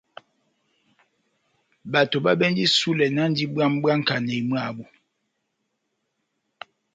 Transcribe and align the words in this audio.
Bato 1.91 2.17
babɛndi 2.25 2.61
isulɛ 2.67 3.05
náhndi 3.15 3.43
bwamu 3.53 3.77
bwá 3.83 3.93
nkanéi 3.99 4.41
mwabu. 4.49 4.85